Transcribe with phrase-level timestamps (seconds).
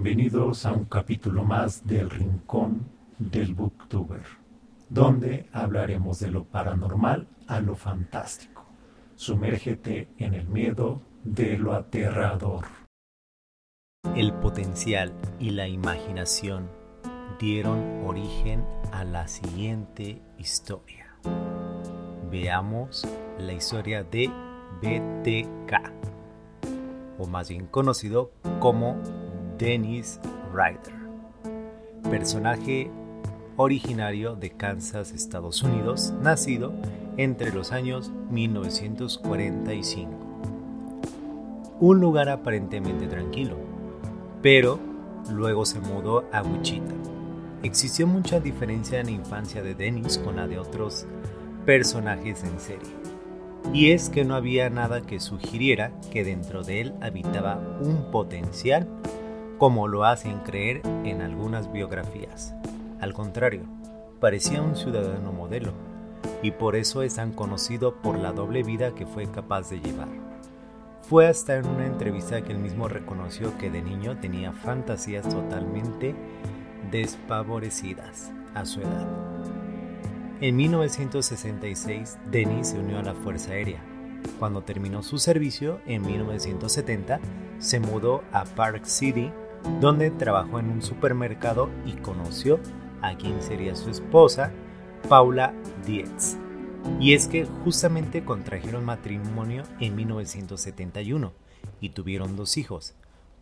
[0.00, 4.22] Bienvenidos a un capítulo más del Rincón del Booktuber,
[4.88, 8.64] donde hablaremos de lo paranormal a lo fantástico.
[9.16, 12.64] Sumérgete en el miedo de lo aterrador.
[14.14, 16.70] El potencial y la imaginación
[17.40, 21.18] dieron origen a la siguiente historia.
[22.30, 23.02] Veamos
[23.40, 24.30] la historia de
[24.80, 25.72] BTK,
[27.18, 28.30] o más bien conocido
[28.60, 28.96] como
[29.58, 30.20] Dennis
[30.52, 30.94] Ryder,
[32.08, 32.90] personaje
[33.56, 36.72] originario de Kansas, Estados Unidos, nacido
[37.16, 40.12] entre los años 1945.
[41.80, 43.56] Un lugar aparentemente tranquilo,
[44.42, 44.78] pero
[45.28, 46.94] luego se mudó a Wichita.
[47.64, 51.04] Existió mucha diferencia en la infancia de Dennis con la de otros
[51.66, 52.94] personajes en serie.
[53.74, 58.86] Y es que no había nada que sugiriera que dentro de él habitaba un potencial
[59.58, 62.54] como lo hacen creer en algunas biografías.
[63.00, 63.62] Al contrario,
[64.20, 65.72] parecía un ciudadano modelo,
[66.42, 70.08] y por eso es tan conocido por la doble vida que fue capaz de llevar.
[71.02, 76.14] Fue hasta en una entrevista que él mismo reconoció que de niño tenía fantasías totalmente
[76.90, 79.06] despavorecidas a su edad.
[80.40, 83.80] En 1966, Dennis se unió a la Fuerza Aérea.
[84.38, 87.20] Cuando terminó su servicio, en 1970,
[87.58, 89.32] se mudó a Park City,
[89.80, 92.60] donde trabajó en un supermercado y conoció
[93.02, 94.52] a quien sería su esposa,
[95.08, 95.54] Paula
[95.86, 96.36] Dietz.
[97.00, 101.32] Y es que justamente contrajeron matrimonio en 1971
[101.80, 102.94] y tuvieron dos hijos.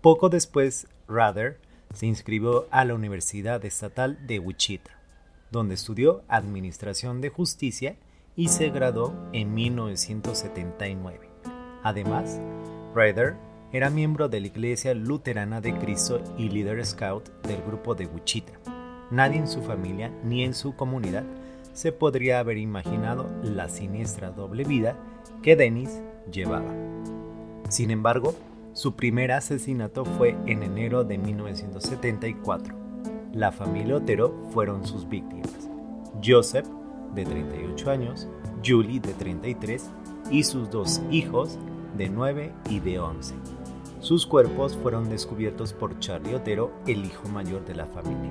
[0.00, 1.60] Poco después, Rather
[1.92, 4.98] se inscribió a la Universidad Estatal de Wichita,
[5.50, 7.96] donde estudió Administración de Justicia
[8.36, 11.30] y se graduó en 1979.
[11.82, 12.40] Además,
[12.94, 13.36] Rather
[13.74, 18.52] era miembro de la Iglesia Luterana de Cristo y líder scout del grupo de Wichita.
[19.10, 21.24] Nadie en su familia ni en su comunidad
[21.72, 24.96] se podría haber imaginado la siniestra doble vida
[25.42, 26.72] que Dennis llevaba.
[27.68, 28.36] Sin embargo,
[28.74, 32.76] su primer asesinato fue en enero de 1974.
[33.32, 35.68] La familia Otero fueron sus víctimas.
[36.24, 36.68] Joseph,
[37.12, 38.28] de 38 años,
[38.64, 39.90] Julie, de 33,
[40.30, 41.58] y sus dos hijos,
[41.96, 43.34] de 9 y de 11.
[44.04, 48.30] Sus cuerpos fueron descubiertos por Charlie Otero, el hijo mayor de la familia.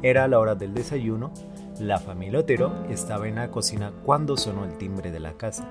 [0.00, 1.32] Era la hora del desayuno,
[1.78, 5.68] la familia Otero estaba en la cocina cuando sonó el timbre de la casa.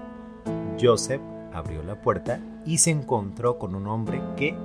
[0.79, 4.55] Joseph abrió la puerta y se encontró con un hombre que,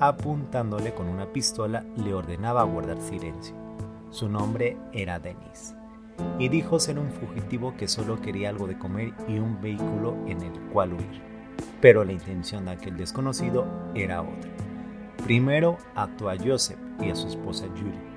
[0.00, 3.54] apuntándole con una pistola, le ordenaba guardar silencio.
[4.10, 5.76] Su nombre era Dennis,
[6.40, 10.42] y dijo ser un fugitivo que solo quería algo de comer y un vehículo en
[10.42, 11.37] el cual huir
[11.80, 14.50] pero la intención de aquel desconocido era otra.
[15.24, 18.08] Primero ató a Joseph y a su esposa Julie.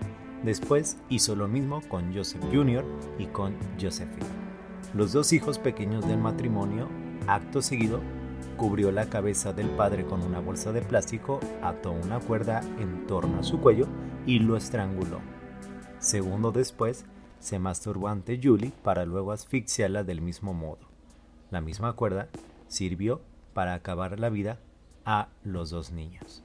[0.44, 2.84] Después hizo lo mismo con Joseph Jr.
[3.19, 4.25] y con Josephine.
[4.94, 6.88] Los dos hijos pequeños del matrimonio,
[7.28, 8.02] acto seguido,
[8.57, 13.40] cubrió la cabeza del padre con una bolsa de plástico, ató una cuerda en torno
[13.40, 13.88] a su cuello
[14.25, 15.19] y lo estranguló.
[16.00, 17.06] Segundo después,
[17.40, 20.90] se masturbó ante Julie para luego asfixiarla del mismo modo.
[21.50, 22.29] La misma cuerda
[22.68, 23.22] sirvió
[23.53, 24.57] para acabar la vida
[25.06, 26.44] a los dos niños.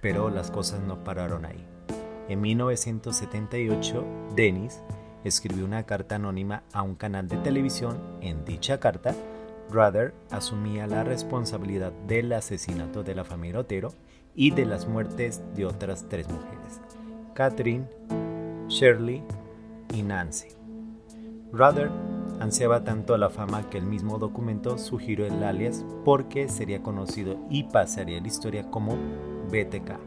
[0.00, 1.64] Pero las cosas no pararon ahí.
[2.28, 4.82] En 1978, Dennis
[5.24, 7.98] escribió una carta anónima a un canal de televisión.
[8.20, 9.14] En dicha carta,
[9.70, 13.92] Ruther asumía la responsabilidad del asesinato de la familia Otero
[14.34, 16.80] y de las muertes de otras tres mujeres,
[17.34, 17.86] Catherine,
[18.68, 19.22] Shirley
[19.94, 20.48] y Nancy.
[21.52, 21.90] Ruther
[22.40, 27.64] ansiaba tanto la fama que el mismo documento sugirió el alias porque sería conocido y
[27.64, 28.96] pasaría la historia como
[29.50, 29.98] BTK,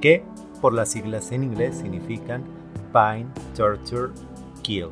[0.00, 0.24] que
[0.60, 2.44] por las siglas en inglés significan
[2.92, 4.12] Pine Torture
[4.62, 4.88] Kill.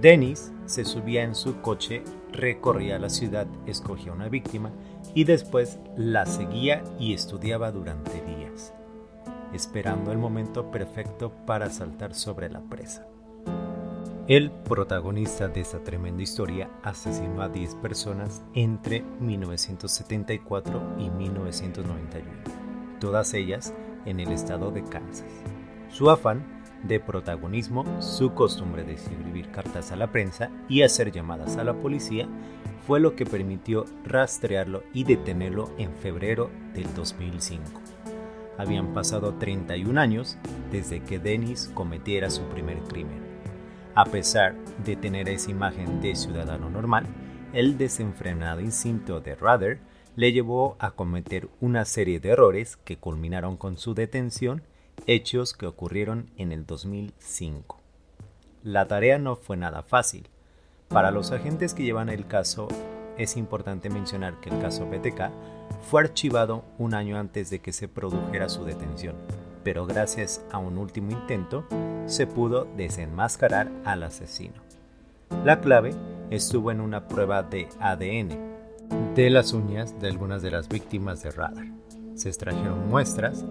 [0.00, 4.70] Dennis se subía en su coche, recorría la ciudad, escogía una víctima
[5.14, 8.72] y después la seguía y estudiaba durante días,
[9.52, 13.09] esperando el momento perfecto para saltar sobre la presa.
[14.30, 22.30] El protagonista de esta tremenda historia asesinó a 10 personas entre 1974 y 1991,
[23.00, 23.74] todas ellas
[24.04, 25.26] en el estado de Kansas.
[25.88, 31.56] Su afán de protagonismo, su costumbre de escribir cartas a la prensa y hacer llamadas
[31.56, 32.28] a la policía
[32.86, 37.64] fue lo que permitió rastrearlo y detenerlo en febrero del 2005.
[38.58, 40.38] Habían pasado 31 años
[40.70, 43.29] desde que Dennis cometiera su primer crimen
[43.94, 44.54] a pesar
[44.84, 47.06] de tener esa imagen de ciudadano normal,
[47.52, 49.80] el desenfrenado instinto de Ruther
[50.16, 54.62] le llevó a cometer una serie de errores que culminaron con su detención,
[55.06, 57.80] hechos que ocurrieron en el 2005.
[58.62, 60.28] La tarea no fue nada fácil.
[60.88, 62.68] Para los agentes que llevan el caso,
[63.16, 65.30] es importante mencionar que el caso BTK
[65.88, 69.16] fue archivado un año antes de que se produjera su detención,
[69.62, 71.64] pero gracias a un último intento
[72.06, 74.54] se pudo desenmascarar al asesino.
[75.44, 75.94] La clave
[76.30, 81.30] estuvo en una prueba de ADN de las uñas de algunas de las víctimas de
[81.30, 81.66] radar.
[82.14, 83.44] Se extrajeron muestras,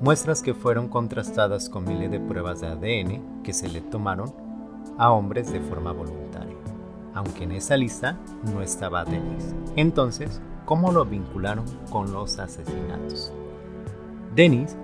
[0.00, 4.32] muestras que fueron contrastadas con miles de pruebas de ADN que se le tomaron
[4.98, 6.56] a hombres de forma voluntaria,
[7.14, 8.18] aunque en esa lista
[8.52, 9.54] no estaba Dennis.
[9.76, 13.32] Entonces, ¿cómo lo vincularon con los asesinatos?
[14.34, 14.76] Dennis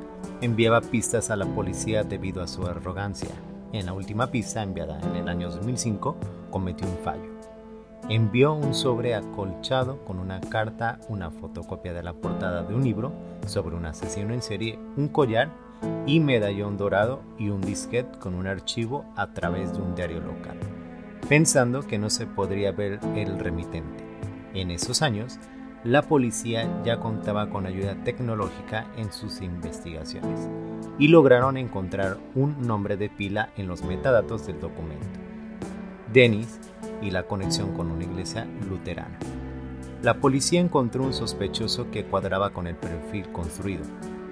[0.43, 3.31] enviaba pistas a la policía debido a su arrogancia.
[3.73, 6.17] En la última pista enviada en el año 2005
[6.50, 7.33] cometió un fallo
[8.09, 13.12] envió un sobre acolchado con una carta, una fotocopia de la portada de un libro
[13.47, 15.50] sobre un asesino en serie, un collar
[16.06, 20.59] y medallón dorado y un disquete con un archivo a través de un diario local,
[21.29, 24.05] pensando que no se podría ver el remitente.
[24.55, 25.38] En esos años,
[25.84, 30.49] la policía ya contaba con ayuda tecnológica en sus investigaciones
[30.99, 35.06] y lograron encontrar un nombre de pila en los metadatos del documento.
[36.12, 36.61] Dennis
[37.00, 39.19] y la conexión con una iglesia luterana.
[40.02, 43.85] La policía encontró un sospechoso que cuadraba con el perfil construido.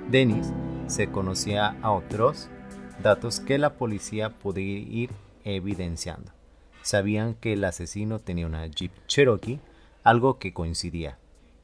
[0.09, 0.53] Dennis
[0.87, 2.49] se conocía a otros
[3.03, 5.11] datos que la policía podía ir
[5.45, 6.33] evidenciando.
[6.83, 9.61] Sabían que el asesino tenía una Jeep Cherokee,
[10.03, 11.19] algo que coincidía,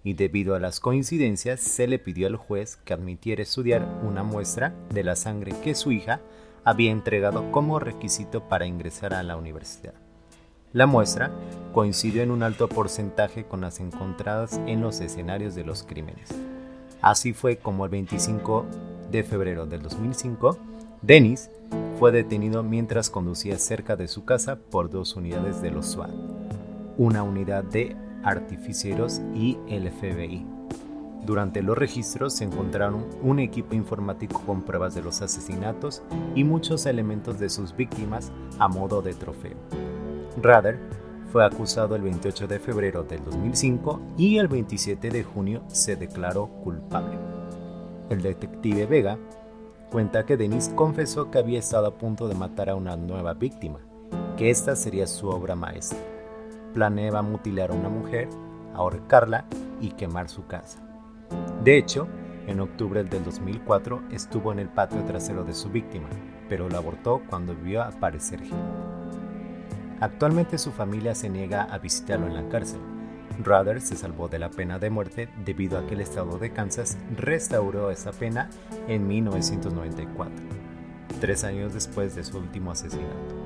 [0.06, 4.72] y debido a las coincidencias se le pidió al juez que admitiera estudiar una muestra
[4.94, 6.20] de la sangre que su hija
[6.62, 9.94] había entregado como requisito para ingresar a la universidad.
[10.72, 11.32] La muestra
[11.72, 16.28] coincidió en un alto porcentaje con las encontradas en los escenarios de los crímenes.
[17.02, 18.64] Así fue como el 25
[19.10, 20.56] de febrero del 2005,
[21.02, 21.50] Dennis
[21.98, 26.12] fue detenido mientras conducía cerca de su casa por dos unidades de los SWAT,
[26.96, 27.96] una unidad de
[28.26, 30.44] artificieros y el FBI.
[31.24, 36.02] Durante los registros se encontraron un equipo informático con pruebas de los asesinatos
[36.34, 39.56] y muchos elementos de sus víctimas a modo de trofeo.
[40.40, 40.78] Rader
[41.32, 46.46] fue acusado el 28 de febrero del 2005 y el 27 de junio se declaró
[46.46, 47.18] culpable.
[48.08, 49.18] El detective Vega
[49.90, 53.80] cuenta que Denis confesó que había estado a punto de matar a una nueva víctima,
[54.36, 56.15] que esta sería su obra maestra.
[56.76, 58.28] Planeaba mutilar a una mujer,
[58.74, 59.46] ahorcarla
[59.80, 60.78] y quemar su casa.
[61.64, 62.06] De hecho,
[62.46, 66.06] en octubre del 2004 estuvo en el patio trasero de su víctima,
[66.50, 68.40] pero la abortó cuando vio aparecer
[70.00, 72.80] Actualmente su familia se niega a visitarlo en la cárcel.
[73.42, 76.98] Ruther se salvó de la pena de muerte debido a que el estado de Kansas
[77.16, 78.50] restauró esa pena
[78.86, 80.44] en 1994,
[81.22, 83.45] tres años después de su último asesinato.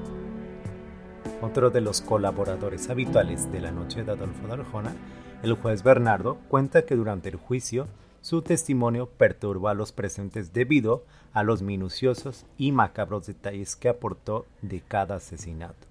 [1.43, 4.95] Otro de los colaboradores habituales de la noche de Adolfo Darjona,
[5.43, 7.87] el juez Bernardo, cuenta que durante el juicio
[8.21, 14.45] su testimonio perturbó a los presentes debido a los minuciosos y macabros detalles que aportó
[14.61, 15.89] de cada asesinato.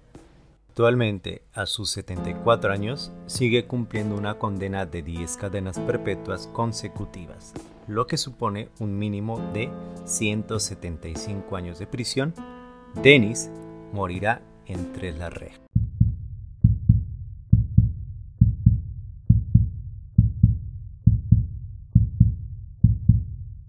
[0.68, 7.52] Actualmente, a sus 74 años, sigue cumpliendo una condena de 10 cadenas perpetuas consecutivas,
[7.88, 9.68] lo que supone un mínimo de
[10.04, 12.34] 175 años de prisión.
[13.02, 13.50] Dennis
[13.92, 15.69] morirá entre las rejas.